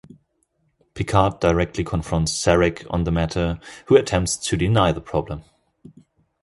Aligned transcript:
Picard 0.95 1.39
directly 1.39 1.83
confronts 1.83 2.31
Sarek 2.31 2.87
on 2.89 3.03
the 3.03 3.11
matter, 3.11 3.59
who 3.85 3.95
attempts 3.95 4.35
to 4.35 4.57
deny 4.57 4.91
the 4.91 4.99
problem. 4.99 5.43